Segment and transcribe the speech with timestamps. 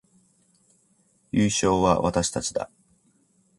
[1.31, 2.71] 優勝は私たちだ